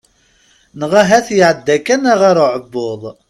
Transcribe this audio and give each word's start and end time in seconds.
Neɣ 0.79 0.91
ahat 1.01 1.27
iɛedda 1.37 1.77
kan 1.85 2.03
ɣer 2.21 2.35
uɛebbuḍ. 2.45 3.01